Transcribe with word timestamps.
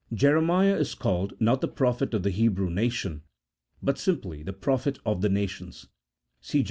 Jeremiah 0.11 0.77
is 0.77 0.95
called, 0.95 1.39
not 1.39 1.61
the 1.61 1.67
prophet 1.67 2.15
of 2.15 2.23
the 2.23 2.31
Hebrew 2.31 2.71
nation, 2.71 3.21
but 3.83 3.99
simply 3.99 4.41
the 4.41 4.51
prophet 4.51 4.97
of 5.05 5.21
the 5.21 5.29
nations 5.29 5.85
(see 6.41 6.59
Jer. 6.59 6.59